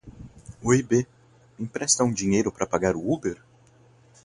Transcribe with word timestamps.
Oi 0.69 0.81
bê, 0.81 1.01
me 1.59 1.63
empresta 1.65 2.03
um 2.03 2.11
dinheiro 2.11 2.51
pra 2.51 2.65
pagar 2.65 2.95
o 2.95 3.13
Uber? 3.13 3.37